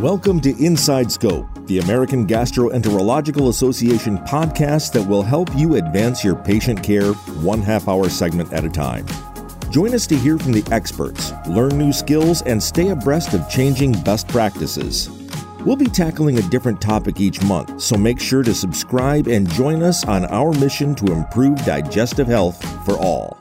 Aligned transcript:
Welcome 0.00 0.40
to 0.40 0.56
Inside 0.56 1.12
Scope, 1.12 1.46
the 1.66 1.78
American 1.80 2.26
Gastroenterological 2.26 3.50
Association 3.50 4.16
podcast 4.20 4.94
that 4.94 5.06
will 5.06 5.22
help 5.22 5.54
you 5.54 5.74
advance 5.74 6.24
your 6.24 6.36
patient 6.36 6.82
care 6.82 7.12
one 7.12 7.60
half 7.60 7.86
hour 7.86 8.08
segment 8.08 8.50
at 8.54 8.64
a 8.64 8.70
time. 8.70 9.04
Join 9.70 9.94
us 9.94 10.06
to 10.06 10.16
hear 10.16 10.38
from 10.38 10.52
the 10.52 10.66
experts, 10.72 11.34
learn 11.46 11.76
new 11.76 11.92
skills, 11.92 12.40
and 12.46 12.62
stay 12.62 12.88
abreast 12.88 13.34
of 13.34 13.46
changing 13.50 13.92
best 14.00 14.26
practices. 14.28 15.10
We'll 15.66 15.76
be 15.76 15.84
tackling 15.84 16.38
a 16.38 16.48
different 16.48 16.80
topic 16.80 17.20
each 17.20 17.42
month, 17.42 17.82
so 17.82 17.98
make 17.98 18.20
sure 18.20 18.42
to 18.42 18.54
subscribe 18.54 19.28
and 19.28 19.50
join 19.50 19.82
us 19.82 20.06
on 20.06 20.24
our 20.24 20.54
mission 20.54 20.94
to 20.94 21.12
improve 21.12 21.62
digestive 21.66 22.26
health 22.26 22.64
for 22.86 22.96
all. 22.96 23.39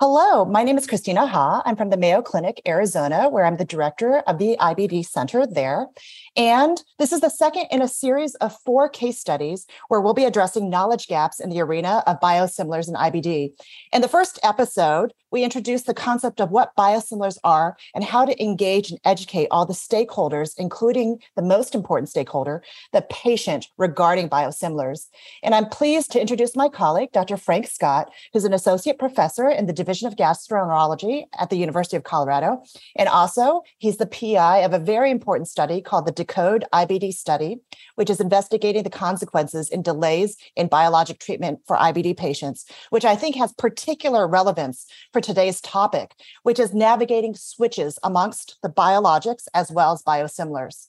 Hello, 0.00 0.44
my 0.44 0.62
name 0.62 0.78
is 0.78 0.86
Christina 0.86 1.26
Ha. 1.26 1.60
I'm 1.64 1.74
from 1.74 1.90
the 1.90 1.96
Mayo 1.96 2.22
Clinic, 2.22 2.62
Arizona, 2.68 3.28
where 3.28 3.44
I'm 3.44 3.56
the 3.56 3.64
director 3.64 4.18
of 4.28 4.38
the 4.38 4.56
IBD 4.60 5.04
Center 5.04 5.44
there. 5.44 5.88
And 6.36 6.80
this 7.00 7.10
is 7.10 7.20
the 7.20 7.28
second 7.28 7.66
in 7.72 7.82
a 7.82 7.88
series 7.88 8.36
of 8.36 8.56
four 8.64 8.88
case 8.88 9.18
studies 9.18 9.66
where 9.88 10.00
we'll 10.00 10.14
be 10.14 10.24
addressing 10.24 10.70
knowledge 10.70 11.08
gaps 11.08 11.40
in 11.40 11.50
the 11.50 11.60
arena 11.60 12.04
of 12.06 12.20
biosimilars 12.20 12.86
and 12.86 12.96
IBD. 12.96 13.54
In 13.92 14.00
the 14.00 14.06
first 14.06 14.38
episode, 14.44 15.12
we 15.30 15.44
introduced 15.44 15.86
the 15.86 15.94
concept 15.94 16.40
of 16.40 16.50
what 16.50 16.74
biosimilars 16.76 17.38
are 17.44 17.76
and 17.94 18.04
how 18.04 18.24
to 18.24 18.42
engage 18.42 18.90
and 18.90 19.00
educate 19.04 19.48
all 19.50 19.66
the 19.66 19.74
stakeholders, 19.74 20.54
including 20.56 21.18
the 21.36 21.42
most 21.42 21.74
important 21.74 22.08
stakeholder, 22.08 22.62
the 22.92 23.02
patient, 23.10 23.68
regarding 23.76 24.28
biosimilars. 24.28 25.06
And 25.42 25.54
I'm 25.54 25.68
pleased 25.68 26.10
to 26.12 26.20
introduce 26.20 26.56
my 26.56 26.68
colleague, 26.68 27.12
Dr. 27.12 27.36
Frank 27.36 27.66
Scott, 27.66 28.10
who's 28.32 28.44
an 28.44 28.54
associate 28.54 28.98
professor 28.98 29.48
in 29.48 29.66
the 29.66 29.72
Division 29.72 30.08
of 30.08 30.16
Gastroenterology 30.16 31.26
at 31.38 31.50
the 31.50 31.56
University 31.56 31.96
of 31.96 32.04
Colorado. 32.04 32.62
And 32.96 33.08
also, 33.08 33.62
he's 33.78 33.98
the 33.98 34.06
PI 34.06 34.58
of 34.58 34.72
a 34.72 34.78
very 34.78 35.10
important 35.10 35.48
study 35.48 35.80
called 35.80 36.06
the 36.06 36.12
Decode 36.12 36.64
IBD 36.72 37.12
study, 37.12 37.60
which 37.96 38.10
is 38.10 38.20
investigating 38.20 38.82
the 38.82 38.90
consequences 38.90 39.70
and 39.70 39.84
delays 39.84 40.36
in 40.56 40.68
biologic 40.68 41.18
treatment 41.18 41.60
for 41.66 41.76
IBD 41.76 42.16
patients, 42.16 42.64
which 42.90 43.04
I 43.04 43.16
think 43.16 43.36
has 43.36 43.52
particular 43.52 44.26
relevance 44.26 44.86
for 45.12 45.17
today's 45.20 45.60
topic, 45.60 46.14
which 46.42 46.58
is 46.58 46.74
navigating 46.74 47.34
switches 47.34 47.98
amongst 48.02 48.58
the 48.62 48.68
biologics 48.68 49.46
as 49.54 49.70
well 49.70 49.92
as 49.92 50.02
biosimilars. 50.02 50.88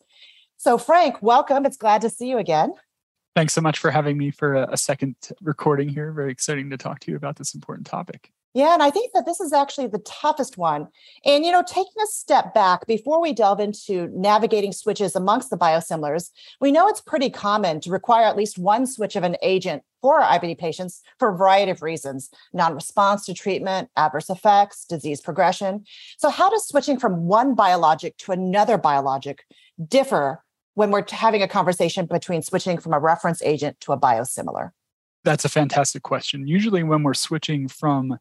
So, 0.58 0.78
Frank, 0.78 1.22
welcome. 1.22 1.66
It's 1.66 1.78
glad 1.78 2.02
to 2.02 2.10
see 2.10 2.30
you 2.30 2.38
again. 2.38 2.74
Thanks 3.36 3.54
so 3.54 3.62
much 3.62 3.80
for 3.80 3.92
having 3.92 4.18
me 4.18 4.32
for 4.32 4.56
a, 4.56 4.76
second 4.76 5.16
recording 5.42 5.88
here. 5.88 6.12
Very 6.12 6.32
exciting 6.32 6.70
to 6.72 6.78
talk 6.78 7.00
to 7.02 7.12
you 7.12 7.18
about 7.18 7.38
this 7.38 7.54
important 7.56 7.88
topic. 7.88 8.32
Yeah, 8.56 8.74
and 8.74 8.82
I 8.82 8.90
think 8.90 9.12
that 9.14 9.28
this 9.28 9.40
is 9.40 9.54
actually 9.54 9.88
the 9.88 10.00
toughest 10.00 10.58
one. 10.58 10.88
And, 11.24 11.46
you 11.46 11.52
know, 11.52 11.64
taking 11.68 12.02
a 12.04 12.08
step 12.08 12.54
back 12.56 12.88
before 12.88 13.22
we 13.22 13.32
delve 13.32 13.60
into 13.60 14.08
navigating 14.12 14.72
switches 14.72 15.16
amongst 15.16 15.52
the 15.52 15.58
biosimilars, 15.58 16.32
we 16.60 16.72
know 16.72 16.88
it's 16.88 17.02
pretty 17.02 17.30
common 17.30 17.80
to 17.82 17.92
require 17.92 18.26
at 18.26 18.36
least 18.36 18.58
one 18.58 18.88
switch 18.88 19.16
of 19.16 19.24
an 19.24 19.38
agent 19.44 19.84
for 20.02 20.22
IBD 20.22 20.58
patients 20.58 21.04
for 21.20 21.30
a 21.30 21.38
variety 21.38 21.72
of 21.72 21.84
reasons 21.84 22.32
non 22.52 22.74
response 22.74 23.26
to 23.26 23.36
treatment, 23.36 23.90
adverse 23.96 24.32
effects, 24.32 24.86
disease 24.86 25.22
progression. 25.22 25.84
So, 26.18 26.30
how 26.30 26.50
does 26.50 26.68
switching 26.68 26.98
from 26.98 27.26
one 27.26 27.54
biologic 27.54 28.18
to 28.20 28.32
another 28.32 28.80
biologic 28.80 29.44
differ 29.86 30.44
when 30.74 30.90
we're 30.90 31.06
having 31.12 31.44
a 31.44 31.48
conversation 31.48 32.08
between 32.08 32.42
switching 32.42 32.80
from 32.80 32.94
a 32.94 33.00
reference 33.00 33.44
agent 33.44 33.80
to 33.82 33.92
a 33.92 34.00
biosimilar? 34.00 34.72
That's 35.24 35.46
a 35.46 35.50
fantastic 35.50 36.04
question. 36.04 36.48
Usually, 36.48 36.84
when 36.84 37.04
we're 37.04 37.14
switching 37.14 37.68
from 37.68 38.18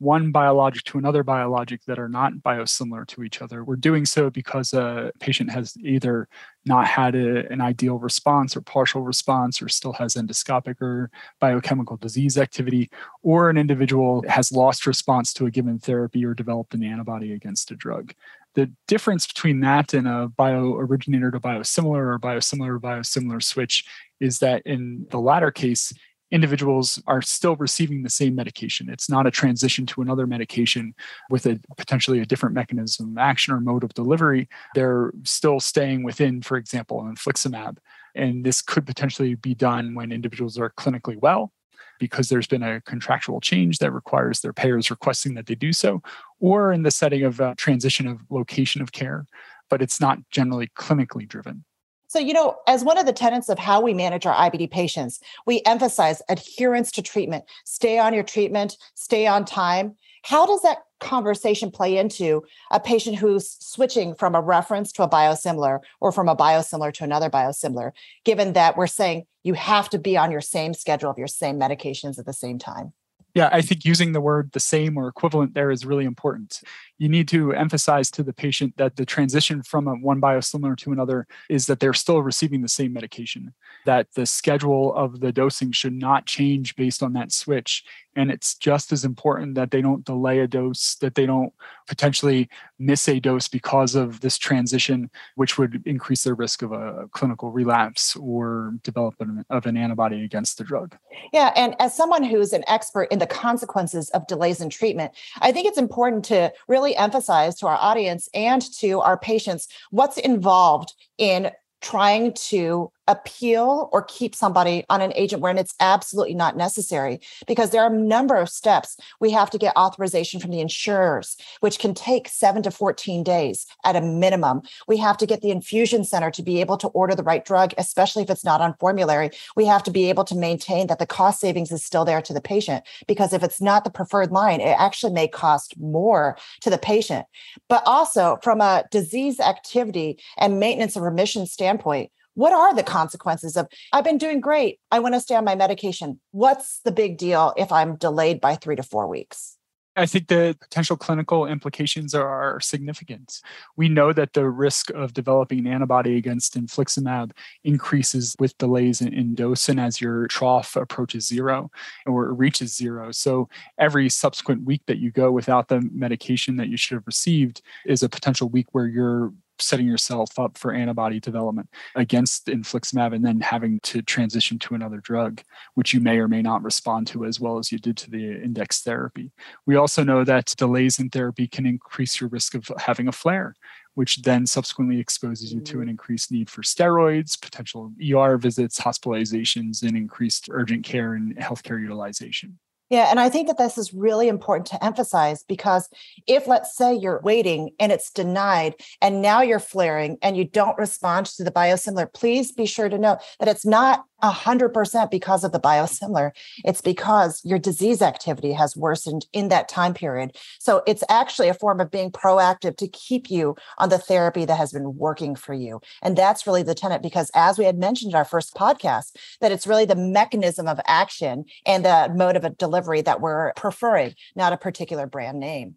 one 0.00 0.32
biologic 0.32 0.82
to 0.82 0.96
another 0.96 1.22
biologic 1.22 1.84
that 1.84 1.98
are 1.98 2.08
not 2.08 2.32
biosimilar 2.32 3.06
to 3.06 3.22
each 3.22 3.42
other. 3.42 3.62
We're 3.62 3.76
doing 3.76 4.06
so 4.06 4.30
because 4.30 4.72
a 4.72 5.12
patient 5.20 5.50
has 5.50 5.76
either 5.76 6.26
not 6.64 6.86
had 6.86 7.14
a, 7.14 7.46
an 7.52 7.60
ideal 7.60 7.98
response 7.98 8.56
or 8.56 8.62
partial 8.62 9.02
response 9.02 9.60
or 9.60 9.68
still 9.68 9.92
has 9.92 10.14
endoscopic 10.14 10.80
or 10.80 11.10
biochemical 11.38 11.98
disease 11.98 12.38
activity, 12.38 12.88
or 13.22 13.50
an 13.50 13.58
individual 13.58 14.24
has 14.26 14.50
lost 14.50 14.86
response 14.86 15.34
to 15.34 15.44
a 15.44 15.50
given 15.50 15.78
therapy 15.78 16.24
or 16.24 16.32
developed 16.32 16.72
an 16.72 16.82
antibody 16.82 17.34
against 17.34 17.70
a 17.70 17.76
drug. 17.76 18.14
The 18.54 18.72
difference 18.88 19.26
between 19.26 19.60
that 19.60 19.92
and 19.92 20.08
a 20.08 20.28
bio 20.28 20.76
originator 20.76 21.30
to 21.30 21.40
biosimilar 21.40 22.14
or 22.14 22.18
biosimilar 22.18 22.80
to 22.80 22.86
biosimilar 22.86 23.42
switch 23.42 23.84
is 24.18 24.38
that 24.38 24.62
in 24.64 25.06
the 25.10 25.20
latter 25.20 25.50
case, 25.50 25.92
individuals 26.30 27.02
are 27.06 27.22
still 27.22 27.56
receiving 27.56 28.02
the 28.02 28.10
same 28.10 28.34
medication. 28.34 28.88
It's 28.88 29.10
not 29.10 29.26
a 29.26 29.30
transition 29.30 29.86
to 29.86 30.02
another 30.02 30.26
medication 30.26 30.94
with 31.28 31.46
a 31.46 31.58
potentially 31.76 32.20
a 32.20 32.26
different 32.26 32.54
mechanism 32.54 33.12
of 33.12 33.18
action 33.18 33.52
or 33.52 33.60
mode 33.60 33.84
of 33.84 33.94
delivery. 33.94 34.48
They're 34.74 35.12
still 35.24 35.60
staying 35.60 36.02
within, 36.02 36.42
for 36.42 36.56
example, 36.56 37.00
an 37.00 37.14
infliximab. 37.14 37.78
And 38.14 38.44
this 38.44 38.62
could 38.62 38.86
potentially 38.86 39.34
be 39.34 39.54
done 39.54 39.94
when 39.94 40.12
individuals 40.12 40.58
are 40.58 40.70
clinically 40.70 41.16
well 41.16 41.52
because 41.98 42.28
there's 42.28 42.46
been 42.46 42.62
a 42.62 42.80
contractual 42.80 43.40
change 43.40 43.78
that 43.78 43.92
requires 43.92 44.40
their 44.40 44.52
payers 44.52 44.90
requesting 44.90 45.34
that 45.34 45.46
they 45.46 45.54
do 45.54 45.72
so, 45.72 46.02
or 46.40 46.72
in 46.72 46.82
the 46.82 46.90
setting 46.90 47.22
of 47.22 47.38
a 47.40 47.54
transition 47.56 48.08
of 48.08 48.22
location 48.30 48.80
of 48.80 48.90
care, 48.90 49.26
but 49.68 49.82
it's 49.82 50.00
not 50.00 50.18
generally 50.30 50.68
clinically 50.68 51.28
driven. 51.28 51.62
So, 52.10 52.18
you 52.18 52.32
know, 52.32 52.56
as 52.66 52.82
one 52.82 52.98
of 52.98 53.06
the 53.06 53.12
tenets 53.12 53.48
of 53.48 53.56
how 53.56 53.80
we 53.80 53.94
manage 53.94 54.26
our 54.26 54.34
IBD 54.34 54.72
patients, 54.72 55.20
we 55.46 55.62
emphasize 55.64 56.20
adherence 56.28 56.90
to 56.92 57.02
treatment, 57.02 57.44
stay 57.64 58.00
on 58.00 58.12
your 58.12 58.24
treatment, 58.24 58.76
stay 58.96 59.28
on 59.28 59.44
time. 59.44 59.94
How 60.24 60.44
does 60.44 60.60
that 60.62 60.78
conversation 60.98 61.70
play 61.70 61.96
into 61.96 62.42
a 62.72 62.80
patient 62.80 63.14
who's 63.14 63.56
switching 63.64 64.16
from 64.16 64.34
a 64.34 64.40
reference 64.40 64.90
to 64.94 65.04
a 65.04 65.08
biosimilar 65.08 65.78
or 66.00 66.10
from 66.10 66.28
a 66.28 66.34
biosimilar 66.34 66.92
to 66.94 67.04
another 67.04 67.30
biosimilar, 67.30 67.92
given 68.24 68.54
that 68.54 68.76
we're 68.76 68.88
saying 68.88 69.26
you 69.44 69.54
have 69.54 69.88
to 69.90 69.98
be 70.00 70.16
on 70.16 70.32
your 70.32 70.40
same 70.40 70.74
schedule 70.74 71.10
of 71.10 71.16
your 71.16 71.28
same 71.28 71.60
medications 71.60 72.18
at 72.18 72.26
the 72.26 72.32
same 72.32 72.58
time? 72.58 72.92
Yeah, 73.36 73.48
I 73.52 73.62
think 73.62 73.84
using 73.84 74.10
the 74.12 74.20
word 74.20 74.50
the 74.50 74.58
same 74.58 74.96
or 74.96 75.06
equivalent 75.06 75.54
there 75.54 75.70
is 75.70 75.86
really 75.86 76.04
important. 76.04 76.60
You 77.00 77.08
need 77.08 77.28
to 77.28 77.54
emphasize 77.54 78.10
to 78.10 78.22
the 78.22 78.34
patient 78.34 78.76
that 78.76 78.96
the 78.96 79.06
transition 79.06 79.62
from 79.62 79.86
one 80.02 80.20
biosimilar 80.20 80.76
to 80.76 80.92
another 80.92 81.26
is 81.48 81.64
that 81.64 81.80
they're 81.80 81.94
still 81.94 82.22
receiving 82.22 82.60
the 82.60 82.68
same 82.68 82.92
medication, 82.92 83.54
that 83.86 84.08
the 84.14 84.26
schedule 84.26 84.94
of 84.94 85.20
the 85.20 85.32
dosing 85.32 85.72
should 85.72 85.94
not 85.94 86.26
change 86.26 86.76
based 86.76 87.02
on 87.02 87.14
that 87.14 87.32
switch. 87.32 87.84
And 88.16 88.30
it's 88.30 88.54
just 88.54 88.92
as 88.92 89.04
important 89.04 89.54
that 89.54 89.70
they 89.70 89.80
don't 89.80 90.04
delay 90.04 90.40
a 90.40 90.46
dose, 90.46 90.96
that 90.96 91.14
they 91.14 91.24
don't 91.24 91.54
potentially 91.86 92.50
miss 92.78 93.08
a 93.08 93.18
dose 93.18 93.48
because 93.48 93.94
of 93.94 94.20
this 94.20 94.36
transition, 94.36 95.10
which 95.36 95.56
would 95.56 95.82
increase 95.86 96.24
their 96.24 96.34
risk 96.34 96.60
of 96.60 96.72
a 96.72 97.08
clinical 97.12 97.50
relapse 97.50 98.14
or 98.16 98.74
development 98.82 99.46
of 99.48 99.64
an 99.64 99.76
antibody 99.76 100.22
against 100.24 100.58
the 100.58 100.64
drug. 100.64 100.96
Yeah. 101.32 101.52
And 101.56 101.76
as 101.78 101.96
someone 101.96 102.24
who's 102.24 102.52
an 102.52 102.64
expert 102.66 103.04
in 103.04 103.20
the 103.20 103.26
consequences 103.26 104.10
of 104.10 104.26
delays 104.26 104.60
in 104.60 104.68
treatment, 104.68 105.12
I 105.40 105.52
think 105.52 105.66
it's 105.66 105.78
important 105.78 106.24
to 106.26 106.52
really 106.68 106.89
emphasize 106.96 107.56
to 107.56 107.66
our 107.66 107.76
audience 107.76 108.28
and 108.34 108.62
to 108.78 109.00
our 109.00 109.16
patients 109.16 109.68
what's 109.90 110.18
involved 110.18 110.92
in 111.18 111.50
trying 111.80 112.32
to 112.34 112.92
appeal 113.10 113.88
or 113.92 114.02
keep 114.04 114.36
somebody 114.36 114.84
on 114.88 115.00
an 115.00 115.12
agent 115.16 115.42
when 115.42 115.58
it's 115.58 115.74
absolutely 115.80 116.32
not 116.32 116.56
necessary 116.56 117.20
because 117.48 117.70
there 117.70 117.82
are 117.82 117.92
a 117.92 117.98
number 117.98 118.36
of 118.36 118.48
steps 118.48 118.96
we 119.18 119.32
have 119.32 119.50
to 119.50 119.58
get 119.58 119.76
authorization 119.76 120.38
from 120.38 120.52
the 120.52 120.60
insurers 120.60 121.36
which 121.58 121.80
can 121.80 121.92
take 121.92 122.28
7 122.28 122.62
to 122.62 122.70
14 122.70 123.24
days 123.24 123.66
at 123.84 123.96
a 123.96 124.00
minimum. 124.00 124.62
We 124.86 124.96
have 124.98 125.16
to 125.18 125.26
get 125.26 125.42
the 125.42 125.50
infusion 125.50 126.04
center 126.04 126.30
to 126.30 126.42
be 126.42 126.60
able 126.60 126.76
to 126.78 126.86
order 126.88 127.16
the 127.16 127.24
right 127.24 127.44
drug 127.44 127.74
especially 127.78 128.22
if 128.22 128.30
it's 128.30 128.44
not 128.44 128.60
on 128.60 128.76
formulary. 128.78 129.30
We 129.56 129.66
have 129.66 129.82
to 129.82 129.90
be 129.90 130.08
able 130.08 130.24
to 130.26 130.36
maintain 130.36 130.86
that 130.86 131.00
the 131.00 131.06
cost 131.06 131.40
savings 131.40 131.72
is 131.72 131.84
still 131.84 132.04
there 132.04 132.22
to 132.22 132.32
the 132.32 132.40
patient 132.40 132.84
because 133.08 133.32
if 133.32 133.42
it's 133.42 133.60
not 133.60 133.82
the 133.82 133.90
preferred 133.90 134.30
line 134.30 134.60
it 134.60 134.76
actually 134.78 135.12
may 135.12 135.26
cost 135.26 135.76
more 135.80 136.36
to 136.60 136.70
the 136.70 136.78
patient. 136.78 137.26
But 137.68 137.82
also 137.86 138.38
from 138.40 138.60
a 138.60 138.84
disease 138.92 139.40
activity 139.40 140.20
and 140.38 140.60
maintenance 140.60 140.94
of 140.94 141.02
remission 141.02 141.46
standpoint 141.46 142.12
what 142.34 142.52
are 142.52 142.74
the 142.74 142.82
consequences 142.82 143.56
of 143.56 143.66
i've 143.92 144.04
been 144.04 144.18
doing 144.18 144.40
great 144.40 144.78
i 144.90 144.98
want 144.98 145.14
to 145.14 145.20
stay 145.20 145.34
on 145.34 145.44
my 145.44 145.54
medication 145.54 146.20
what's 146.32 146.80
the 146.84 146.92
big 146.92 147.18
deal 147.18 147.52
if 147.56 147.70
i'm 147.72 147.96
delayed 147.96 148.40
by 148.40 148.54
three 148.54 148.76
to 148.76 148.82
four 148.82 149.06
weeks 149.06 149.56
I 149.96 150.06
think 150.06 150.28
the 150.28 150.56
potential 150.60 150.96
clinical 150.96 151.46
implications 151.46 152.14
are 152.14 152.60
significant. 152.60 153.40
We 153.76 153.88
know 153.88 154.12
that 154.12 154.34
the 154.34 154.48
risk 154.48 154.90
of 154.90 155.12
developing 155.12 155.58
an 155.58 155.66
antibody 155.66 156.16
against 156.16 156.58
infliximab 156.58 157.32
increases 157.64 158.36
with 158.38 158.56
delays 158.58 159.00
in 159.00 159.34
dose 159.34 159.68
and 159.68 159.80
as 159.80 160.00
your 160.00 160.28
trough 160.28 160.76
approaches 160.76 161.26
zero 161.26 161.70
or 162.06 162.32
reaches 162.32 162.74
zero. 162.74 163.10
So 163.10 163.48
every 163.78 164.08
subsequent 164.08 164.64
week 164.64 164.82
that 164.86 164.98
you 164.98 165.10
go 165.10 165.32
without 165.32 165.68
the 165.68 165.80
medication 165.92 166.56
that 166.56 166.68
you 166.68 166.76
should 166.76 166.94
have 166.94 167.06
received 167.06 167.60
is 167.84 168.02
a 168.02 168.08
potential 168.08 168.48
week 168.48 168.68
where 168.72 168.86
you're 168.86 169.32
setting 169.60 169.86
yourself 169.86 170.38
up 170.38 170.56
for 170.56 170.72
antibody 170.72 171.20
development 171.20 171.68
against 171.94 172.46
infliximab 172.46 173.14
and 173.14 173.24
then 173.24 173.40
having 173.40 173.80
to 173.84 174.02
transition 174.02 174.58
to 174.60 174.74
another 174.74 174.98
drug, 174.98 175.42
which 175.74 175.92
you 175.94 176.00
may 176.00 176.18
or 176.18 176.28
may 176.28 176.42
not 176.42 176.62
respond 176.62 177.06
to 177.08 177.24
as 177.24 177.40
well 177.40 177.58
as 177.58 177.70
you 177.70 177.78
did 177.78 177.96
to 177.96 178.10
the 178.10 178.42
index 178.42 178.82
therapy. 178.82 179.30
We 179.66 179.76
also 179.76 180.04
know 180.04 180.24
that 180.24 180.54
delays 180.56 180.98
in 180.98 181.10
therapy 181.10 181.46
can 181.46 181.66
increase 181.66 182.20
your 182.20 182.28
risk 182.30 182.54
of 182.54 182.70
having 182.78 183.08
a 183.08 183.12
flare 183.12 183.54
which 183.94 184.22
then 184.22 184.46
subsequently 184.46 185.00
exposes 185.00 185.52
you 185.52 185.60
to 185.60 185.80
an 185.80 185.88
increased 185.88 186.30
need 186.30 186.48
for 186.48 186.62
steroids, 186.62 187.40
potential 187.40 187.92
ER 188.00 188.38
visits, 188.38 188.80
hospitalizations, 188.80 189.82
and 189.82 189.96
increased 189.96 190.48
urgent 190.50 190.84
care 190.84 191.14
and 191.14 191.36
healthcare 191.36 191.80
utilization. 191.80 192.58
Yeah, 192.90 193.06
and 193.08 193.20
I 193.20 193.28
think 193.28 193.46
that 193.46 193.56
this 193.56 193.78
is 193.78 193.94
really 193.94 194.26
important 194.26 194.66
to 194.66 194.84
emphasize 194.84 195.44
because 195.44 195.88
if, 196.26 196.48
let's 196.48 196.76
say, 196.76 196.92
you're 196.92 197.20
waiting 197.22 197.70
and 197.78 197.92
it's 197.92 198.10
denied, 198.10 198.74
and 199.00 199.22
now 199.22 199.42
you're 199.42 199.60
flaring 199.60 200.18
and 200.22 200.36
you 200.36 200.44
don't 200.44 200.76
respond 200.76 201.26
to 201.26 201.44
the 201.44 201.52
biosimilar, 201.52 202.12
please 202.12 202.50
be 202.50 202.66
sure 202.66 202.88
to 202.88 202.98
know 202.98 203.16
that 203.38 203.48
it's 203.48 203.64
not 203.64 204.04
100% 204.22 205.10
because 205.10 205.44
of 205.44 205.52
the 205.52 205.60
biosimilar. 205.60 206.32
It's 206.64 206.80
because 206.80 207.40
your 207.44 207.58
disease 207.58 208.02
activity 208.02 208.52
has 208.52 208.76
worsened 208.76 209.26
in 209.32 209.48
that 209.48 209.68
time 209.68 209.94
period. 209.94 210.36
So 210.58 210.82
it's 210.86 211.04
actually 211.08 211.48
a 211.48 211.54
form 211.54 211.80
of 211.80 211.90
being 211.90 212.10
proactive 212.10 212.76
to 212.76 212.88
keep 212.88 213.30
you 213.30 213.56
on 213.78 213.88
the 213.88 213.98
therapy 213.98 214.44
that 214.44 214.56
has 214.56 214.72
been 214.72 214.96
working 214.96 215.34
for 215.34 215.54
you. 215.54 215.80
And 216.02 216.16
that's 216.16 216.46
really 216.46 216.62
the 216.62 216.74
tenet 216.74 217.02
because 217.02 217.30
as 217.34 217.58
we 217.58 217.64
had 217.64 217.78
mentioned 217.78 218.12
in 218.12 218.16
our 218.16 218.24
first 218.24 218.54
podcast, 218.54 219.16
that 219.40 219.52
it's 219.52 219.66
really 219.66 219.84
the 219.84 219.96
mechanism 219.96 220.68
of 220.68 220.80
action 220.86 221.44
and 221.66 221.84
the 221.84 222.12
mode 222.14 222.36
of 222.36 222.58
delivery 222.58 223.02
that 223.02 223.20
we're 223.20 223.52
preferring, 223.54 224.14
not 224.34 224.52
a 224.52 224.56
particular 224.56 225.06
brand 225.06 225.40
name. 225.40 225.76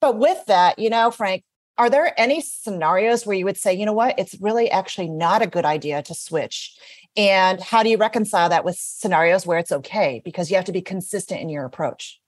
But 0.00 0.18
with 0.18 0.44
that, 0.46 0.78
you 0.78 0.90
know, 0.90 1.12
Frank, 1.12 1.44
are 1.78 1.90
there 1.90 2.18
any 2.20 2.40
scenarios 2.40 3.26
where 3.26 3.36
you 3.36 3.44
would 3.44 3.56
say, 3.56 3.72
you 3.72 3.86
know 3.86 3.92
what, 3.92 4.18
it's 4.18 4.36
really 4.40 4.70
actually 4.70 5.08
not 5.08 5.42
a 5.42 5.46
good 5.46 5.64
idea 5.64 6.02
to 6.02 6.14
switch? 6.14 6.76
And 7.16 7.60
how 7.60 7.82
do 7.82 7.88
you 7.88 7.96
reconcile 7.96 8.48
that 8.48 8.64
with 8.64 8.76
scenarios 8.76 9.46
where 9.46 9.58
it's 9.58 9.72
okay? 9.72 10.22
Because 10.24 10.50
you 10.50 10.56
have 10.56 10.64
to 10.66 10.72
be 10.72 10.82
consistent 10.82 11.40
in 11.40 11.48
your 11.48 11.64
approach. 11.64 12.20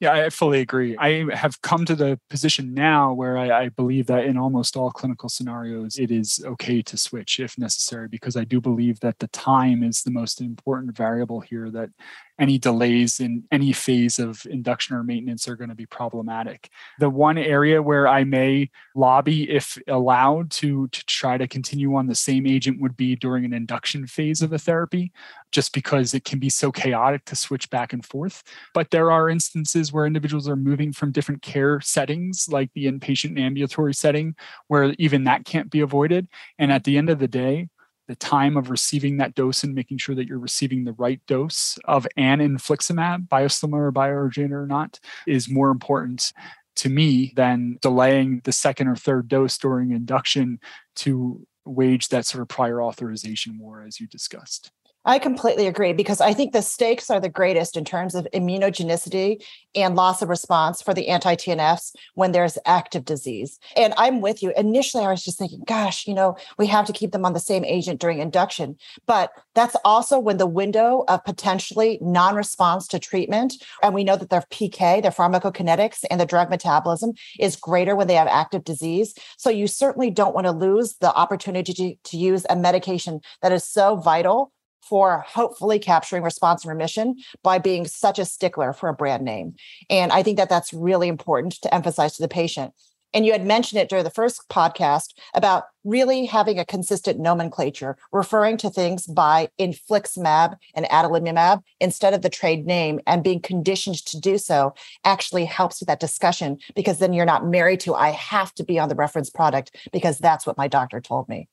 Yeah, 0.00 0.12
I 0.14 0.30
fully 0.30 0.60
agree. 0.60 0.96
I 0.96 1.26
have 1.34 1.60
come 1.60 1.84
to 1.84 1.94
the 1.94 2.18
position 2.30 2.72
now 2.72 3.12
where 3.12 3.36
I, 3.36 3.64
I, 3.64 3.68
believe 3.68 4.06
that 4.06 4.24
in 4.24 4.38
almost 4.38 4.74
all 4.74 4.90
clinical 4.90 5.28
scenarios, 5.28 5.98
it 5.98 6.10
is 6.10 6.42
okay 6.46 6.80
to 6.80 6.96
switch 6.96 7.38
if 7.38 7.58
necessary, 7.58 8.08
because 8.08 8.34
I 8.34 8.44
do 8.44 8.62
believe 8.62 9.00
that 9.00 9.18
the 9.18 9.28
time 9.28 9.82
is 9.82 10.02
the 10.02 10.10
most 10.10 10.40
important 10.40 10.96
variable 10.96 11.40
here, 11.40 11.70
that 11.72 11.90
any 12.40 12.58
delays 12.58 13.20
in 13.20 13.44
any 13.52 13.72
phase 13.72 14.18
of 14.18 14.46
induction 14.46 14.96
or 14.96 15.04
maintenance 15.04 15.46
are 15.46 15.56
going 15.56 15.68
to 15.68 15.76
be 15.76 15.86
problematic. 15.86 16.70
The 16.98 17.10
one 17.10 17.36
area 17.36 17.82
where 17.82 18.08
I 18.08 18.24
may 18.24 18.70
lobby, 18.94 19.48
if 19.50 19.78
allowed, 19.86 20.50
to, 20.52 20.88
to 20.88 21.06
try 21.06 21.36
to 21.36 21.46
continue 21.46 21.94
on 21.94 22.06
the 22.06 22.14
same 22.14 22.46
agent 22.46 22.80
would 22.80 22.96
be 22.96 23.14
during 23.14 23.44
an 23.44 23.52
induction 23.52 24.06
phase 24.06 24.40
of 24.40 24.54
a 24.54 24.58
therapy, 24.58 25.12
just 25.52 25.74
because 25.74 26.14
it 26.14 26.24
can 26.24 26.38
be 26.38 26.48
so 26.48 26.72
chaotic 26.72 27.26
to 27.26 27.36
switch 27.36 27.68
back 27.68 27.92
and 27.92 28.04
forth. 28.06 28.42
But 28.72 28.90
there 28.90 29.10
are 29.10 29.28
instances 29.28 29.92
where 29.92 30.06
individuals 30.06 30.48
are 30.48 30.56
moving 30.56 30.92
from 30.92 31.12
different 31.12 31.42
care 31.42 31.80
settings, 31.82 32.48
like 32.50 32.72
the 32.72 32.86
inpatient 32.86 33.30
and 33.30 33.40
ambulatory 33.40 33.94
setting, 33.94 34.34
where 34.68 34.94
even 34.98 35.24
that 35.24 35.44
can't 35.44 35.70
be 35.70 35.80
avoided. 35.80 36.26
And 36.58 36.72
at 36.72 36.84
the 36.84 36.96
end 36.96 37.10
of 37.10 37.18
the 37.18 37.28
day, 37.28 37.68
the 38.10 38.16
time 38.16 38.56
of 38.56 38.70
receiving 38.70 39.18
that 39.18 39.36
dose 39.36 39.62
and 39.62 39.72
making 39.72 39.96
sure 39.96 40.16
that 40.16 40.26
you're 40.26 40.40
receiving 40.40 40.82
the 40.82 40.94
right 40.94 41.20
dose 41.28 41.78
of 41.84 42.08
an 42.16 42.40
infliximab, 42.40 43.28
biosimilar 43.28 43.86
or 43.86 43.92
biooriginator 43.92 44.64
or 44.64 44.66
not, 44.66 44.98
is 45.28 45.48
more 45.48 45.70
important 45.70 46.32
to 46.74 46.88
me 46.88 47.32
than 47.36 47.78
delaying 47.82 48.40
the 48.42 48.50
second 48.50 48.88
or 48.88 48.96
third 48.96 49.28
dose 49.28 49.56
during 49.58 49.92
induction 49.92 50.58
to 50.96 51.46
wage 51.64 52.08
that 52.08 52.26
sort 52.26 52.42
of 52.42 52.48
prior 52.48 52.82
authorization 52.82 53.56
war 53.60 53.84
as 53.86 54.00
you 54.00 54.08
discussed. 54.08 54.72
I 55.04 55.18
completely 55.18 55.66
agree 55.66 55.94
because 55.94 56.20
I 56.20 56.34
think 56.34 56.52
the 56.52 56.60
stakes 56.60 57.08
are 57.08 57.20
the 57.20 57.30
greatest 57.30 57.74
in 57.74 57.86
terms 57.86 58.14
of 58.14 58.28
immunogenicity 58.34 59.42
and 59.74 59.96
loss 59.96 60.20
of 60.20 60.28
response 60.28 60.82
for 60.82 60.92
the 60.92 61.08
anti 61.08 61.36
TNFs 61.36 61.94
when 62.14 62.32
there's 62.32 62.58
active 62.66 63.06
disease. 63.06 63.58
And 63.78 63.94
I'm 63.96 64.20
with 64.20 64.42
you. 64.42 64.52
Initially, 64.58 65.04
I 65.04 65.10
was 65.10 65.24
just 65.24 65.38
thinking, 65.38 65.62
gosh, 65.66 66.06
you 66.06 66.12
know, 66.12 66.36
we 66.58 66.66
have 66.66 66.84
to 66.84 66.92
keep 66.92 67.12
them 67.12 67.24
on 67.24 67.32
the 67.32 67.40
same 67.40 67.64
agent 67.64 67.98
during 67.98 68.18
induction. 68.18 68.76
But 69.06 69.30
that's 69.54 69.76
also 69.86 70.18
when 70.18 70.36
the 70.36 70.46
window 70.46 71.04
of 71.08 71.24
potentially 71.24 71.98
non 72.02 72.34
response 72.34 72.86
to 72.88 72.98
treatment, 72.98 73.54
and 73.82 73.94
we 73.94 74.04
know 74.04 74.16
that 74.16 74.28
their 74.28 74.44
PK, 74.50 75.00
their 75.00 75.10
pharmacokinetics, 75.10 76.04
and 76.10 76.20
the 76.20 76.26
drug 76.26 76.50
metabolism 76.50 77.12
is 77.38 77.56
greater 77.56 77.96
when 77.96 78.06
they 78.06 78.14
have 78.14 78.28
active 78.28 78.64
disease. 78.64 79.14
So 79.38 79.48
you 79.48 79.66
certainly 79.66 80.10
don't 80.10 80.34
want 80.34 80.46
to 80.46 80.52
lose 80.52 80.96
the 81.00 81.14
opportunity 81.14 81.72
to, 81.72 82.10
to 82.10 82.16
use 82.18 82.44
a 82.50 82.56
medication 82.56 83.20
that 83.40 83.52
is 83.52 83.64
so 83.64 83.96
vital 83.96 84.52
for 84.90 85.24
hopefully 85.28 85.78
capturing 85.78 86.24
response 86.24 86.64
and 86.64 86.70
remission 86.70 87.16
by 87.44 87.58
being 87.58 87.86
such 87.86 88.18
a 88.18 88.24
stickler 88.24 88.72
for 88.72 88.88
a 88.88 88.94
brand 88.94 89.24
name. 89.24 89.54
And 89.88 90.10
I 90.10 90.24
think 90.24 90.36
that 90.36 90.48
that's 90.48 90.74
really 90.74 91.06
important 91.06 91.52
to 91.62 91.72
emphasize 91.72 92.16
to 92.16 92.22
the 92.22 92.28
patient. 92.28 92.74
And 93.14 93.24
you 93.24 93.32
had 93.32 93.46
mentioned 93.46 93.80
it 93.80 93.88
during 93.88 94.04
the 94.04 94.10
first 94.10 94.48
podcast 94.48 95.14
about 95.34 95.64
really 95.84 96.26
having 96.26 96.58
a 96.58 96.64
consistent 96.64 97.18
nomenclature, 97.18 97.96
referring 98.12 98.56
to 98.58 98.70
things 98.70 99.06
by 99.06 99.48
infliximab 99.58 100.56
and 100.74 100.86
adalimumab 100.86 101.62
instead 101.80 102.12
of 102.12 102.22
the 102.22 102.28
trade 102.28 102.66
name, 102.66 103.00
and 103.06 103.24
being 103.24 103.40
conditioned 103.40 104.04
to 104.06 104.20
do 104.20 104.38
so 104.38 104.74
actually 105.04 105.44
helps 105.44 105.80
with 105.80 105.86
that 105.88 106.00
discussion 106.00 106.58
because 106.74 106.98
then 106.98 107.12
you're 107.12 107.24
not 107.24 107.46
married 107.46 107.80
to, 107.80 107.94
I 107.94 108.10
have 108.10 108.52
to 108.56 108.64
be 108.64 108.78
on 108.78 108.88
the 108.88 108.94
reference 108.94 109.30
product 109.30 109.76
because 109.92 110.18
that's 110.18 110.46
what 110.46 110.58
my 110.58 110.68
doctor 110.68 111.00
told 111.00 111.28
me 111.28 111.48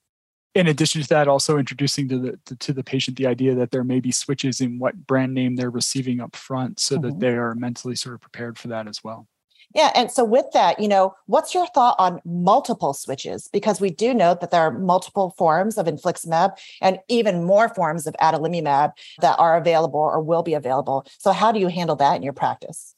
in 0.57 0.67
addition 0.67 1.01
to 1.03 1.07
that, 1.09 1.27
also 1.27 1.57
introducing 1.57 2.09
to 2.09 2.17
the 2.17 2.55
to 2.55 2.73
the 2.73 2.83
patient 2.83 3.17
the 3.17 3.27
idea 3.27 3.53
that 3.55 3.71
there 3.71 3.83
may 3.83 3.99
be 3.99 4.11
switches 4.11 4.59
in 4.59 4.79
what 4.79 5.05
brand 5.05 5.33
name 5.33 5.55
they're 5.55 5.69
receiving 5.69 6.19
up 6.19 6.35
front, 6.35 6.79
so 6.79 6.95
mm-hmm. 6.95 7.05
that 7.05 7.19
they 7.19 7.29
are 7.29 7.53
mentally 7.53 7.95
sort 7.95 8.15
of 8.15 8.21
prepared 8.21 8.57
for 8.57 8.67
that 8.69 8.87
as 8.87 9.03
well. 9.03 9.27
Yeah, 9.75 9.91
and 9.93 10.09
so 10.09 10.23
with 10.23 10.45
that, 10.53 10.79
you 10.79 10.87
know, 10.87 11.13
what's 11.25 11.53
your 11.53 11.67
thought 11.67 11.95
on 11.99 12.21
multiple 12.25 12.93
switches? 12.93 13.49
Because 13.49 13.81
we 13.81 13.89
do 13.89 14.13
know 14.13 14.33
that 14.33 14.49
there 14.49 14.61
are 14.61 14.71
multiple 14.71 15.35
forms 15.37 15.77
of 15.77 15.85
infliximab 15.85 16.57
and 16.81 16.99
even 17.09 17.43
more 17.43 17.69
forms 17.69 18.07
of 18.07 18.15
adalimumab 18.21 18.93
that 19.19 19.37
are 19.37 19.57
available 19.57 19.99
or 19.99 20.21
will 20.21 20.41
be 20.41 20.53
available. 20.53 21.05
So 21.19 21.33
how 21.33 21.51
do 21.51 21.59
you 21.59 21.67
handle 21.67 21.97
that 21.97 22.15
in 22.15 22.23
your 22.23 22.33
practice? 22.33 22.95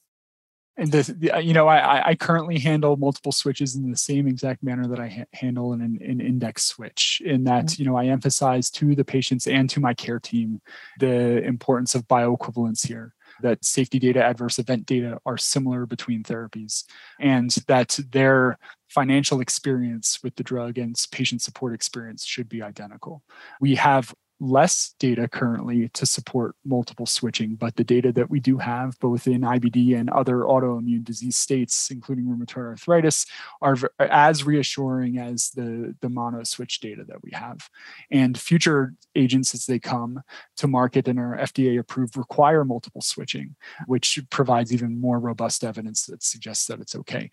And 0.79 0.95
uh, 1.33 1.37
you 1.37 1.53
know 1.53 1.67
I, 1.67 2.09
I 2.09 2.15
currently 2.15 2.57
handle 2.57 2.95
multiple 2.97 3.31
switches 3.31 3.75
in 3.75 3.91
the 3.91 3.97
same 3.97 4.27
exact 4.27 4.63
manner 4.63 4.87
that 4.87 4.99
I 4.99 5.07
ha- 5.09 5.25
handle 5.33 5.73
an, 5.73 5.81
an 5.81 6.21
index 6.21 6.65
switch 6.65 7.21
in 7.23 7.43
that 7.43 7.65
mm-hmm. 7.65 7.81
you 7.81 7.89
know 7.89 7.97
I 7.97 8.05
emphasize 8.05 8.69
to 8.71 8.95
the 8.95 9.05
patients 9.05 9.47
and 9.47 9.69
to 9.71 9.79
my 9.79 9.93
care 9.93 10.19
team 10.19 10.61
the 10.99 11.43
importance 11.43 11.95
of 11.95 12.07
bioequivalence 12.07 12.87
here 12.87 13.13
that 13.41 13.63
safety 13.63 13.99
data 13.99 14.23
adverse 14.23 14.59
event 14.59 14.85
data 14.85 15.19
are 15.25 15.37
similar 15.37 15.85
between 15.85 16.23
therapies 16.23 16.85
and 17.19 17.51
that 17.67 17.99
their 18.11 18.57
financial 18.87 19.39
experience 19.39 20.19
with 20.23 20.35
the 20.35 20.43
drug 20.43 20.77
and 20.77 20.95
patient 21.11 21.41
support 21.41 21.73
experience 21.73 22.25
should 22.25 22.49
be 22.49 22.61
identical 22.61 23.23
we 23.59 23.75
have 23.75 24.13
less 24.39 24.95
data 24.99 25.27
currently 25.27 25.89
to 25.89 26.05
support 26.05 26.55
multiple 26.65 27.05
switching, 27.05 27.55
but 27.55 27.75
the 27.75 27.83
data 27.83 28.11
that 28.13 28.29
we 28.29 28.39
do 28.39 28.57
have, 28.57 28.97
both 28.99 29.27
in 29.27 29.41
IBD 29.41 29.97
and 29.97 30.09
other 30.09 30.37
autoimmune 30.37 31.03
disease 31.03 31.37
states, 31.37 31.89
including 31.91 32.25
rheumatoid 32.25 32.69
arthritis, 32.69 33.25
are 33.61 33.75
as 33.99 34.43
reassuring 34.43 35.17
as 35.17 35.49
the, 35.51 35.95
the 36.01 36.09
mono 36.09 36.43
switch 36.43 36.79
data 36.79 37.03
that 37.07 37.21
we 37.23 37.31
have. 37.33 37.69
And 38.11 38.39
future 38.39 38.93
agents, 39.15 39.53
as 39.53 39.65
they 39.65 39.79
come 39.79 40.21
to 40.57 40.67
market 40.67 41.07
and 41.07 41.19
are 41.19 41.37
FDA 41.37 41.79
approved, 41.79 42.17
require 42.17 42.63
multiple 42.63 43.01
switching, 43.01 43.55
which 43.87 44.19
provides 44.29 44.73
even 44.73 44.99
more 44.99 45.19
robust 45.19 45.63
evidence 45.63 46.05
that 46.05 46.23
suggests 46.23 46.67
that 46.67 46.79
it's 46.79 46.95
okay. 46.95 47.29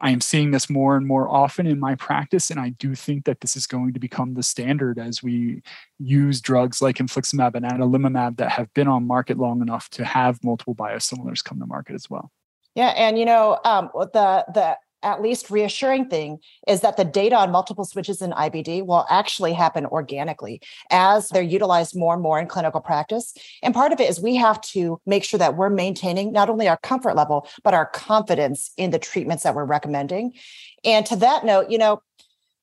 I 0.00 0.10
am 0.10 0.20
seeing 0.20 0.50
this 0.50 0.68
more 0.68 0.96
and 0.96 1.06
more 1.06 1.28
often 1.28 1.66
in 1.66 1.78
my 1.78 1.94
practice, 1.94 2.50
and 2.50 2.58
I 2.60 2.70
do 2.70 2.94
think 2.94 3.24
that 3.24 3.40
this 3.40 3.56
is 3.56 3.66
going 3.66 3.92
to 3.94 4.00
become 4.00 4.34
the 4.34 4.42
standard 4.42 4.98
as 4.98 5.22
we 5.22 5.62
use 5.98 6.40
drugs 6.40 6.82
like 6.82 6.96
infliximab 6.96 7.54
and 7.54 7.64
adalimumab 7.64 8.36
that 8.38 8.50
have 8.50 8.72
been 8.74 8.88
on 8.88 9.06
market 9.06 9.38
long 9.38 9.62
enough 9.62 9.88
to 9.90 10.04
have 10.04 10.42
multiple 10.42 10.74
biosimilars 10.74 11.44
come 11.44 11.60
to 11.60 11.66
market 11.66 11.94
as 11.94 12.10
well. 12.10 12.30
Yeah, 12.74 12.88
and 12.88 13.18
you 13.18 13.24
know 13.24 13.58
um, 13.64 13.90
the 13.94 14.44
the 14.52 14.76
at 15.04 15.22
least 15.22 15.50
reassuring 15.50 16.08
thing 16.08 16.38
is 16.66 16.80
that 16.80 16.96
the 16.96 17.04
data 17.04 17.36
on 17.36 17.52
multiple 17.52 17.84
switches 17.84 18.22
in 18.22 18.32
IBD 18.32 18.84
will 18.84 19.06
actually 19.10 19.52
happen 19.52 19.86
organically 19.86 20.60
as 20.90 21.28
they're 21.28 21.42
utilized 21.42 21.96
more 21.96 22.14
and 22.14 22.22
more 22.22 22.40
in 22.40 22.46
clinical 22.46 22.80
practice. 22.80 23.34
And 23.62 23.74
part 23.74 23.92
of 23.92 24.00
it 24.00 24.08
is 24.08 24.20
we 24.20 24.36
have 24.36 24.60
to 24.62 25.00
make 25.06 25.24
sure 25.24 25.38
that 25.38 25.56
we're 25.56 25.70
maintaining 25.70 26.32
not 26.32 26.48
only 26.48 26.68
our 26.68 26.78
comfort 26.78 27.14
level, 27.14 27.46
but 27.62 27.74
our 27.74 27.86
confidence 27.86 28.72
in 28.76 28.90
the 28.90 28.98
treatments 28.98 29.44
that 29.44 29.54
we're 29.54 29.64
recommending. 29.64 30.32
And 30.84 31.04
to 31.06 31.16
that 31.16 31.44
note, 31.44 31.70
you 31.70 31.78
know, 31.78 32.00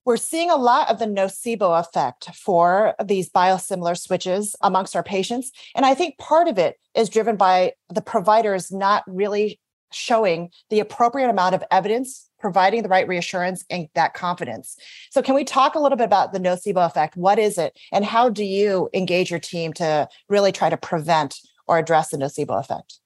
we're 0.03 0.17
seeing 0.17 0.49
a 0.49 0.55
lot 0.55 0.89
of 0.89 0.97
the 0.97 1.05
nocebo 1.05 1.79
effect 1.79 2.35
for 2.35 2.95
these 3.03 3.29
biosimilar 3.29 3.97
switches 3.97 4.55
amongst 4.61 4.95
our 4.95 5.03
patients. 5.03 5.51
And 5.75 5.85
I 5.85 5.93
think 5.93 6.17
part 6.17 6.47
of 6.47 6.57
it 6.57 6.77
is 6.95 7.07
driven 7.07 7.35
by 7.35 7.73
the 7.89 8.01
providers 8.01 8.71
not 8.71 9.03
really 9.05 9.59
showing 9.91 10.49
the 10.69 10.79
appropriate 10.79 11.29
amount 11.29 11.53
of 11.55 11.63
evidence 11.69 12.29
providing 12.41 12.83
the 12.83 12.89
right 12.89 13.07
reassurance 13.07 13.63
and 13.69 13.87
that 13.95 14.13
confidence. 14.13 14.75
So, 15.11 15.21
can 15.21 15.35
we 15.35 15.43
talk 15.43 15.75
a 15.75 15.79
little 15.79 15.97
bit 15.97 16.05
about 16.05 16.33
the 16.33 16.39
nocebo 16.39 16.85
effect? 16.85 17.15
What 17.15 17.39
is 17.39 17.57
it, 17.57 17.77
and 17.91 18.03
how 18.03 18.29
do 18.29 18.43
you 18.43 18.89
engage 18.93 19.29
your 19.29 19.39
team 19.39 19.71
to 19.73 20.09
really 20.27 20.51
try 20.51 20.69
to 20.69 20.77
prevent 20.77 21.39
or 21.67 21.77
address 21.77 22.09
the 22.09 22.17
nocebo 22.17 22.59
effect? 22.59 22.99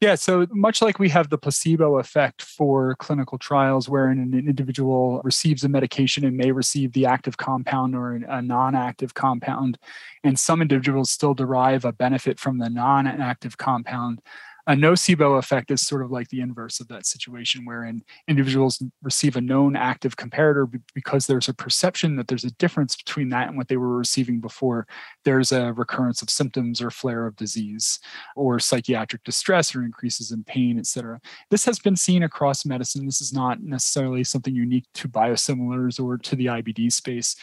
Yeah, 0.00 0.16
so 0.16 0.46
much 0.50 0.82
like 0.82 0.98
we 0.98 1.08
have 1.08 1.30
the 1.30 1.38
placebo 1.38 1.98
effect 1.98 2.42
for 2.42 2.94
clinical 2.96 3.38
trials, 3.38 3.88
wherein 3.88 4.18
an 4.18 4.34
individual 4.34 5.22
receives 5.24 5.64
a 5.64 5.68
medication 5.68 6.26
and 6.26 6.36
may 6.36 6.52
receive 6.52 6.92
the 6.92 7.06
active 7.06 7.38
compound 7.38 7.96
or 7.96 8.12
a 8.12 8.42
non 8.42 8.74
active 8.74 9.14
compound, 9.14 9.78
and 10.22 10.38
some 10.38 10.60
individuals 10.60 11.10
still 11.10 11.32
derive 11.32 11.86
a 11.86 11.92
benefit 11.92 12.38
from 12.38 12.58
the 12.58 12.68
non 12.68 13.06
active 13.06 13.56
compound 13.56 14.20
a 14.66 14.72
nocebo 14.72 15.38
effect 15.38 15.70
is 15.70 15.86
sort 15.86 16.02
of 16.02 16.10
like 16.10 16.28
the 16.28 16.40
inverse 16.40 16.80
of 16.80 16.88
that 16.88 17.06
situation 17.06 17.64
wherein 17.64 18.02
individuals 18.28 18.82
receive 19.02 19.36
a 19.36 19.40
known 19.40 19.76
active 19.76 20.16
comparator 20.16 20.66
because 20.94 21.26
there's 21.26 21.48
a 21.48 21.54
perception 21.54 22.16
that 22.16 22.28
there's 22.28 22.44
a 22.44 22.50
difference 22.52 22.96
between 22.96 23.28
that 23.28 23.48
and 23.48 23.56
what 23.56 23.68
they 23.68 23.76
were 23.76 23.96
receiving 23.96 24.40
before. 24.40 24.86
There's 25.24 25.52
a 25.52 25.72
recurrence 25.72 26.22
of 26.22 26.30
symptoms 26.30 26.80
or 26.80 26.90
flare 26.90 27.26
of 27.26 27.36
disease 27.36 27.98
or 28.36 28.58
psychiatric 28.58 29.24
distress 29.24 29.74
or 29.74 29.82
increases 29.82 30.30
in 30.30 30.44
pain 30.44 30.78
etc 30.78 31.20
this 31.50 31.64
has 31.64 31.78
been 31.78 31.96
seen 31.96 32.22
across 32.22 32.64
medicine. 32.64 33.06
This 33.06 33.20
is 33.20 33.32
not 33.32 33.62
necessarily 33.62 34.24
something 34.24 34.54
unique 34.54 34.86
to 34.94 35.08
biosimilars 35.08 36.02
or 36.02 36.18
to 36.18 36.36
the 36.36 36.46
ibd 36.46 36.92
space 36.92 37.36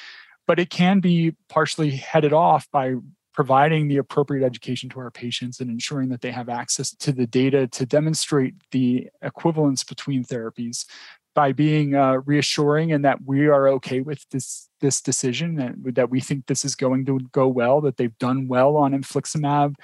but 0.47 0.59
it 0.59 0.69
can 0.69 0.99
be 0.99 1.35
partially 1.49 1.91
headed 1.91 2.33
off 2.33 2.69
by 2.71 2.95
providing 3.33 3.87
the 3.87 3.97
appropriate 3.97 4.45
education 4.45 4.89
to 4.89 4.99
our 4.99 5.11
patients 5.11 5.59
and 5.59 5.69
ensuring 5.69 6.09
that 6.09 6.21
they 6.21 6.31
have 6.31 6.49
access 6.49 6.93
to 6.95 7.11
the 7.11 7.27
data 7.27 7.67
to 7.67 7.85
demonstrate 7.85 8.55
the 8.71 9.07
equivalence 9.21 9.83
between 9.83 10.23
therapies 10.23 10.85
by 11.33 11.53
being 11.53 11.95
uh, 11.95 12.17
reassuring 12.25 12.91
and 12.91 13.05
that 13.05 13.23
we 13.25 13.47
are 13.47 13.69
okay 13.69 14.01
with 14.01 14.27
this 14.31 14.67
this 14.81 14.99
decision 14.99 15.59
and 15.59 15.95
that 15.95 16.09
we 16.09 16.19
think 16.19 16.45
this 16.45 16.65
is 16.65 16.75
going 16.75 17.05
to 17.05 17.19
go 17.31 17.47
well 17.47 17.79
that 17.79 17.97
they've 17.97 18.17
done 18.17 18.47
well 18.47 18.75
on 18.75 18.91
infliximab 18.91 19.75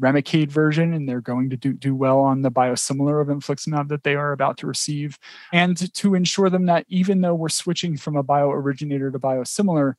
Remicade 0.00 0.50
version, 0.50 0.92
and 0.92 1.08
they're 1.08 1.22
going 1.22 1.48
to 1.50 1.56
do, 1.56 1.72
do 1.72 1.94
well 1.94 2.18
on 2.18 2.42
the 2.42 2.50
biosimilar 2.50 3.22
of 3.22 3.28
infliximab 3.28 3.88
that 3.88 4.02
they 4.04 4.14
are 4.14 4.32
about 4.32 4.58
to 4.58 4.66
receive, 4.66 5.18
and 5.52 5.92
to 5.94 6.14
ensure 6.14 6.50
them 6.50 6.66
that 6.66 6.84
even 6.88 7.22
though 7.22 7.34
we're 7.34 7.48
switching 7.48 7.96
from 7.96 8.16
a 8.16 8.22
bio 8.22 8.50
originator 8.50 9.10
to 9.10 9.18
biosimilar, 9.18 9.94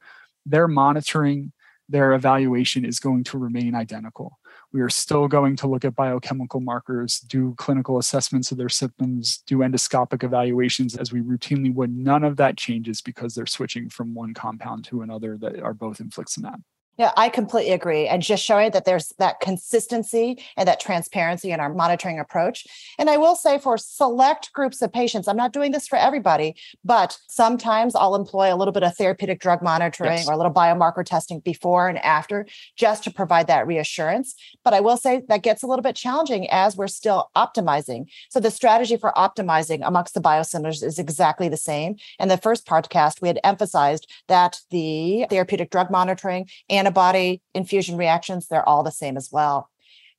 they're 0.45 0.67
monitoring 0.67 1.51
their 1.89 2.13
evaluation 2.13 2.85
is 2.85 2.99
going 2.99 3.23
to 3.25 3.37
remain 3.37 3.75
identical. 3.75 4.39
We 4.73 4.81
are 4.81 4.89
still 4.89 5.27
going 5.27 5.55
to 5.57 5.67
look 5.67 5.85
at 5.85 5.95
biochemical 5.95 6.59
markers, 6.59 7.19
do 7.19 7.55
clinical 7.57 7.97
assessments 7.97 8.51
of 8.51 8.57
their 8.57 8.69
symptoms, 8.69 9.37
do 9.45 9.59
endoscopic 9.59 10.23
evaluations 10.23 10.97
as 10.97 11.13
we 11.13 11.21
routinely 11.21 11.73
would. 11.73 11.95
None 11.95 12.23
of 12.23 12.37
that 12.37 12.57
changes 12.57 13.01
because 13.01 13.33
they're 13.33 13.45
switching 13.45 13.89
from 13.89 14.13
one 14.13 14.33
compound 14.33 14.83
to 14.85 15.01
another 15.01 15.37
that 15.37 15.61
are 15.61 15.73
both 15.73 15.99
infliximab. 15.99 16.61
Yeah, 16.97 17.11
I 17.15 17.29
completely 17.29 17.73
agree. 17.73 18.07
And 18.07 18.23
just 18.23 18.43
showing 18.43 18.71
that 18.71 18.85
there's 18.85 19.13
that 19.19 19.39
consistency 19.39 20.43
and 20.57 20.67
that 20.67 20.79
transparency 20.79 21.51
in 21.51 21.59
our 21.59 21.71
monitoring 21.71 22.19
approach. 22.19 22.65
And 22.97 23.07
I 23.07 23.17
will 23.17 23.35
say 23.35 23.59
for 23.59 23.77
select 23.77 24.51
groups 24.53 24.81
of 24.81 24.91
patients, 24.91 25.27
I'm 25.27 25.37
not 25.37 25.53
doing 25.53 25.71
this 25.71 25.87
for 25.87 25.97
everybody, 25.97 26.55
but 26.83 27.17
sometimes 27.27 27.95
I'll 27.95 28.15
employ 28.15 28.51
a 28.51 28.57
little 28.57 28.71
bit 28.71 28.83
of 28.83 28.95
therapeutic 28.95 29.39
drug 29.39 29.61
monitoring 29.61 30.17
yes. 30.17 30.27
or 30.27 30.33
a 30.33 30.37
little 30.37 30.53
biomarker 30.53 31.05
testing 31.05 31.39
before 31.39 31.87
and 31.87 31.99
after 31.99 32.47
just 32.75 33.03
to 33.03 33.11
provide 33.11 33.45
that 33.45 33.67
reassurance. 33.67 34.33
But 34.63 34.73
I 34.73 34.79
will 34.79 34.97
say 34.97 35.21
that 35.27 35.43
gets 35.43 35.61
a 35.61 35.67
little 35.67 35.83
bit 35.83 35.95
challenging 35.95 36.49
as 36.49 36.75
we're 36.75 36.87
still 36.87 37.29
optimizing. 37.35 38.05
So 38.29 38.39
the 38.39 38.49
strategy 38.49 38.97
for 38.97 39.13
optimizing 39.15 39.81
amongst 39.85 40.15
the 40.15 40.21
biosimilars 40.21 40.83
is 40.83 40.97
exactly 40.97 41.47
the 41.47 41.57
same. 41.57 41.97
In 42.19 42.27
the 42.27 42.37
first 42.37 42.65
podcast, 42.65 43.21
we 43.21 43.27
had 43.27 43.39
emphasized 43.43 44.11
that 44.27 44.61
the 44.71 45.27
therapeutic 45.29 45.69
drug 45.69 45.91
monitoring 45.91 46.47
and 46.69 46.86
antibody 46.87 47.41
infusion 47.53 47.97
reactions, 47.97 48.47
they're 48.47 48.67
all 48.67 48.83
the 48.83 48.91
same 48.91 49.17
as 49.17 49.29
well. 49.31 49.69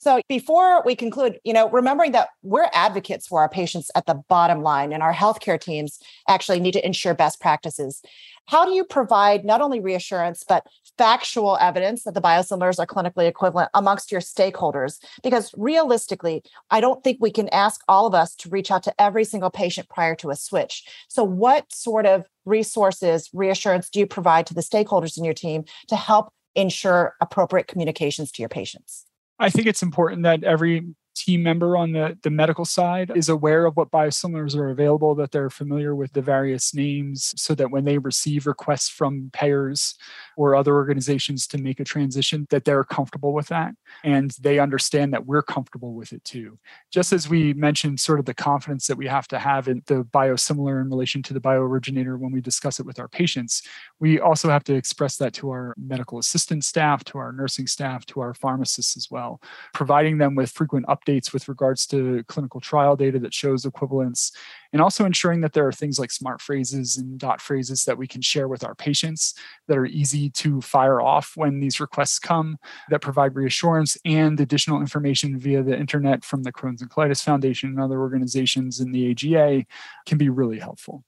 So 0.01 0.21
before 0.29 0.83
we 0.85 0.95
conclude, 0.95 1.41
you 1.43 1.53
know, 1.53 1.69
remembering 1.71 2.13
that 2.13 2.29
we're 2.43 2.69
advocates 2.73 3.27
for 3.27 3.41
our 3.41 3.49
patients 3.49 3.91
at 3.97 4.07
the 4.07 4.23
bottom 4.29 4.63
line 4.63 4.93
and 4.93 5.03
our 5.03 5.13
healthcare 5.13 5.61
teams 5.61 5.99
actually 6.29 6.61
need 6.61 6.73
to 6.73 6.87
ensure 6.87 7.15
best 7.15 7.41
practices. 7.41 8.01
How 8.47 8.65
do 8.65 8.71
you 8.71 8.85
provide 8.85 9.45
not 9.45 9.61
only 9.61 9.81
reassurance, 9.81 10.45
but 10.49 10.65
factual 10.97 11.59
evidence 11.61 12.05
that 12.05 12.15
the 12.15 12.21
biosimilars 12.21 12.79
are 12.79 12.87
clinically 12.87 13.27
equivalent 13.27 13.71
amongst 13.75 14.13
your 14.13 14.21
stakeholders? 14.21 14.99
Because 15.25 15.53
realistically, 15.57 16.45
I 16.71 16.81
don't 16.81 17.03
think 17.03 17.19
we 17.21 17.33
can 17.33 17.49
ask 17.49 17.81
all 17.89 18.07
of 18.07 18.15
us 18.15 18.37
to 18.37 18.49
reach 18.49 18.71
out 18.71 18.85
to 18.85 18.95
every 19.01 19.25
single 19.25 19.51
patient 19.51 19.89
prior 19.89 20.15
to 20.17 20.31
a 20.31 20.37
switch. 20.37 20.85
So, 21.09 21.25
what 21.25 21.73
sort 21.73 22.07
of 22.07 22.25
resources, 22.47 23.29
reassurance 23.35 23.91
do 23.91 23.99
you 23.99 24.07
provide 24.07 24.47
to 24.47 24.55
the 24.55 24.63
stakeholders 24.63 25.19
in 25.19 25.25
your 25.25 25.35
team 25.35 25.65
to 25.89 25.97
help 25.97 26.33
ensure 26.55 27.15
appropriate 27.21 27.67
communications 27.69 28.33
to 28.33 28.43
your 28.43 28.49
patients? 28.49 29.07
I 29.39 29.51
think 29.51 29.67
it's 29.67 29.83
important 29.83 30.25
that 30.25 30.43
every 30.43 30.87
team 31.19 31.43
member 31.43 31.77
on 31.77 31.93
the, 31.93 32.17
the 32.23 32.31
medical 32.31 32.65
side 32.65 33.11
is 33.15 33.29
aware 33.29 33.67
of 33.67 33.77
what 33.77 33.91
biosimilars 33.91 34.57
are 34.57 34.71
available, 34.71 35.15
that 35.17 35.33
they're 35.33 35.51
familiar 35.51 35.95
with 35.95 36.13
the 36.13 36.23
various 36.23 36.75
names, 36.75 37.35
so 37.37 37.55
that 37.55 37.71
when 37.71 37.85
they 37.85 37.99
receive 37.99 38.47
requests 38.47 38.89
from 38.89 39.31
payers 39.33 39.95
or 40.37 40.55
other 40.55 40.75
organizations 40.75 41.47
to 41.49 41.59
make 41.59 41.81
a 41.81 41.85
transition, 41.85 42.47
that 42.51 42.65
they're 42.65 42.85
comfortable 42.85 43.33
with 43.33 43.49
that 43.49 43.75
and 44.05 44.31
they 44.41 44.59
understand 44.59 45.13
that 45.13 45.27
we're 45.27 45.43
comfortable 45.43 45.95
with 45.95 46.13
it 46.13 46.23
too. 46.25 46.59
Just 46.91 47.13
as 47.13 47.29
we 47.29 47.53
mentioned, 47.55 48.01
sort 48.01 48.21
of 48.21 48.25
the 48.25 48.35
confidence 48.35 48.87
that 48.87 48.97
we 48.97 49.07
have 49.07 49.27
to 49.29 49.39
have 49.39 49.69
in 49.69 49.83
the 49.87 50.05
biosimilar 50.05 50.81
in 50.81 50.89
relation 50.89 51.23
to 51.25 51.35
the 51.35 51.41
biooriginator 51.41 52.19
when 52.19 52.33
we 52.33 52.41
discuss 52.41 52.79
it 52.79 52.87
with 52.87 52.99
our 52.99 53.09
patients, 53.09 53.63
we 53.99 54.21
also 54.21 54.49
have 54.49 54.65
to 54.65 54.75
express 54.75 55.17
that 55.17 55.33
to 55.35 55.51
our 55.51 55.75
medical 55.77 56.19
assistant 56.19 56.65
staff, 56.65 57.05
to 57.05 57.19
our 57.19 57.33
nursing 57.33 57.67
staff, 57.67 58.07
to 58.07 58.21
our 58.21 58.35
pharmacists 58.35 58.97
as 58.97 59.11
well, 59.11 59.41
providing 59.75 60.19
them 60.19 60.35
with 60.35 60.51
frequent 60.51 60.87
updates 60.87 61.08
updates 61.09 61.33
with 61.33 61.49
regards 61.49 61.87
to 61.87 62.23
clinical 62.29 62.61
trial 62.61 62.97
data 62.97 63.19
that 63.19 63.35
shows 63.35 63.65
equivalence, 63.65 64.33
and 64.73 64.83
also 64.83 65.05
ensuring 65.05 65.41
that 65.41 65.53
there 65.53 65.67
are 65.67 65.73
things 65.73 65.99
like 65.99 66.11
smart 66.11 66.41
phrases 66.41 66.97
and 66.97 67.19
dot 67.19 67.41
phrases 67.41 67.85
that 67.85 67.99
we 67.99 68.07
can 68.07 68.21
share 68.21 68.49
with 68.49 68.65
our 68.65 68.75
patients 68.75 69.35
that 69.67 69.79
are 69.79 69.87
easy 69.87 70.31
to 70.31 70.61
fire 70.61 71.01
off 71.01 71.33
when 71.37 71.61
these 71.61 71.81
requests 71.81 72.19
come, 72.19 72.59
that 72.91 73.01
provide 73.01 73.35
reassurance 73.35 73.97
and 74.05 74.41
additional 74.41 74.81
information 74.81 75.39
via 75.39 75.63
the 75.63 75.79
internet 75.79 76.25
from 76.25 76.43
the 76.43 76.53
Crohn's 76.53 76.83
and 76.83 76.91
Colitis 76.91 77.23
Foundation 77.23 77.71
and 77.71 77.81
other 77.81 78.01
organizations 78.01 78.81
in 78.81 78.93
the 78.93 79.11
AGA 79.11 79.65
can 80.07 80.19
be 80.19 80.29
really 80.29 80.59
helpful. 80.59 81.05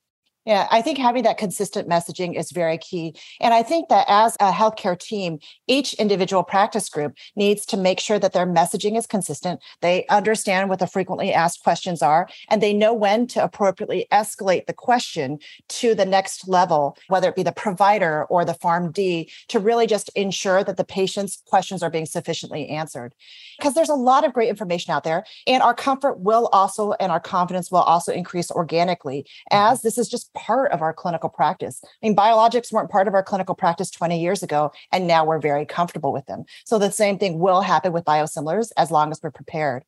Yeah, 0.47 0.69
I 0.71 0.81
think 0.81 0.97
having 0.97 1.25
that 1.25 1.37
consistent 1.37 1.87
messaging 1.87 2.35
is 2.35 2.51
very 2.51 2.79
key. 2.79 3.15
And 3.41 3.53
I 3.53 3.63
think 3.63 3.91
that 3.91 4.07
as 4.09 4.37
a 4.41 4.51
healthcare 4.51 4.99
team, 4.99 5.39
each 5.67 5.93
individual 5.95 6.43
practice 6.43 6.89
group 6.89 7.15
needs 7.37 7.67
to 7.67 7.77
make 7.77 8.01
sure 8.01 8.19
that 8.19 8.33
their 8.33 8.47
messaging 8.47 8.97
is 8.97 9.07
consistent. 9.07 9.61
They 9.83 10.07
understand 10.07 10.71
what 10.71 10.79
the 10.79 10.87
frequently 10.87 11.35
asked 11.35 11.63
questions 11.63 12.01
are, 12.01 12.27
and 12.49 12.63
they 12.63 12.73
know 12.73 12.95
when 12.95 13.27
to 13.29 13.45
appropriately 13.45 14.07
escalate 14.11 14.65
the 14.67 14.73
question 14.73 15.41
to 15.69 15.95
the 15.95 16.07
next 16.07 16.49
level, 16.49 16.97
whether 17.09 17.29
it 17.29 17.37
be 17.37 17.43
the 17.43 17.53
provider 17.53 18.25
or 18.25 18.47
the 18.47 18.55
PharmD, 18.55 19.31
to 19.49 19.59
really 19.59 19.87
just 19.87 20.09
ensure 20.17 20.65
that 20.65 20.79
the 20.79 20.85
patient's 20.85 21.43
questions 21.47 21.83
are 21.83 21.91
being 21.91 22.07
sufficiently 22.07 22.67
answered. 22.69 23.15
Because 23.59 23.75
there's 23.75 23.91
a 23.91 23.95
lot 23.95 24.25
of 24.25 24.33
great 24.33 24.49
information 24.49 24.95
out 24.95 25.05
there, 25.05 25.25
and 25.47 25.63
our 25.63 25.75
comfort 25.75 26.21
will 26.21 26.49
also 26.51 26.93
and 26.93 27.13
our 27.13 27.21
confidence 27.21 27.71
will 27.71 27.81
also 27.81 28.11
increase 28.11 28.51
organically 28.51 29.27
as 29.51 29.79
mm-hmm. 29.79 29.87
this 29.87 29.99
is 29.99 30.09
just 30.09 30.31
part 30.41 30.73
of 30.73 30.81
our 30.81 30.93
clinical 30.93 31.29
practice. 31.29 31.83
I 31.85 32.07
mean, 32.07 32.17
biologics 32.17 32.73
weren't 32.73 32.91
part 32.91 33.09
of 33.09 33.15
our 33.15 33.23
clinical 33.23 33.55
practice 33.55 33.91
20 33.91 34.21
years 34.21 34.43
ago, 34.43 34.73
and 34.91 35.07
now 35.07 35.25
we're 35.25 35.39
very 35.39 35.67
comfortable 35.67 36.13
with 36.13 36.27
them. 36.27 36.45
So 36.65 36.79
the 36.79 36.91
same 36.91 37.19
thing 37.19 37.39
will 37.39 37.61
happen 37.61 37.93
with 37.93 38.05
biosimilars 38.05 38.71
as 38.77 38.91
long 38.91 39.11
as 39.11 39.21
we're 39.23 39.31
prepared. 39.31 39.85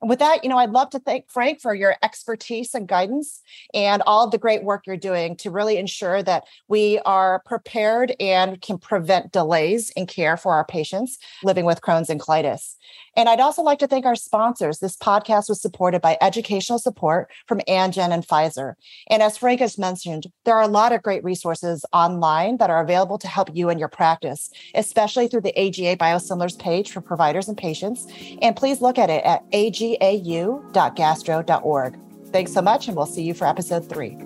And 0.00 0.08
with 0.08 0.18
that, 0.18 0.42
you 0.42 0.50
know, 0.50 0.58
I'd 0.58 0.70
love 0.70 0.90
to 0.90 0.98
thank 0.98 1.30
Frank 1.30 1.60
for 1.60 1.74
your 1.74 1.94
expertise 2.02 2.74
and 2.74 2.88
guidance 2.88 3.40
and 3.72 4.02
all 4.02 4.24
of 4.24 4.32
the 4.32 4.38
great 4.38 4.64
work 4.64 4.82
you're 4.84 4.96
doing 4.96 5.36
to 5.36 5.50
really 5.50 5.76
ensure 5.76 6.24
that 6.24 6.42
we 6.66 6.98
are 7.06 7.40
prepared 7.46 8.16
and 8.18 8.60
can 8.60 8.78
prevent 8.78 9.30
delays 9.30 9.90
in 9.90 10.06
care 10.08 10.36
for 10.36 10.54
our 10.54 10.64
patients 10.64 11.18
living 11.44 11.64
with 11.64 11.82
Crohn's 11.82 12.10
and 12.10 12.20
colitis. 12.20 12.74
And 13.16 13.28
I'd 13.28 13.40
also 13.40 13.62
like 13.62 13.78
to 13.80 13.86
thank 13.86 14.06
our 14.06 14.16
sponsors. 14.16 14.78
This 14.78 14.96
podcast 14.96 15.48
was 15.48 15.60
supported 15.60 16.00
by 16.00 16.16
educational 16.20 16.78
support 16.78 17.30
from 17.46 17.60
Amgen 17.68 18.10
and 18.10 18.26
Pfizer. 18.26 18.74
And 19.08 19.22
as 19.22 19.36
Frank 19.36 19.60
has 19.60 19.78
mentioned, 19.78 20.26
there 20.44 20.54
are 20.54 20.62
a 20.62 20.68
lot 20.68 20.92
of 20.92 21.02
great 21.02 21.24
resources 21.24 21.84
online 21.92 22.56
that 22.58 22.70
are 22.70 22.82
available 22.82 23.18
to 23.18 23.28
help 23.28 23.50
you 23.54 23.68
in 23.68 23.78
your 23.78 23.88
practice, 23.88 24.50
especially 24.74 25.28
through 25.28 25.42
the 25.42 25.58
AGA 25.58 25.96
Biosimilars 25.96 26.58
page 26.58 26.90
for 26.90 27.00
providers 27.00 27.48
and 27.48 27.58
patients. 27.58 28.06
And 28.40 28.56
please 28.56 28.80
look 28.80 28.98
at 28.98 29.10
it 29.10 29.24
at 29.24 29.48
agau.gastro.org. 29.50 31.98
Thanks 32.26 32.52
so 32.52 32.62
much, 32.62 32.88
and 32.88 32.96
we'll 32.96 33.06
see 33.06 33.22
you 33.22 33.34
for 33.34 33.46
episode 33.46 33.88
three. 33.88 34.16